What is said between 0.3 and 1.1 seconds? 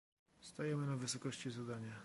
Stajemy na